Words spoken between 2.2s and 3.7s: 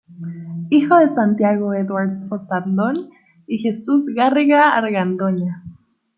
Ossandón y